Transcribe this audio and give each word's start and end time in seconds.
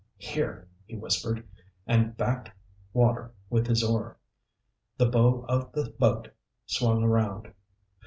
"Here," 0.17 0.67
he 0.87 0.95
whispered, 0.95 1.45
and 1.85 2.17
backed 2.17 2.49
water 2.91 3.33
with 3.51 3.67
his 3.67 3.83
oar. 3.83 4.17
The 4.97 5.05
bow 5.05 5.45
of 5.47 5.71
the 5.73 5.91
boat 5.91 6.29
swung 6.65 7.03
around. 7.03 7.53